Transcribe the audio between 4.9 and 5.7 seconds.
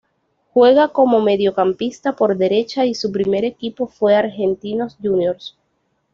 Juniors.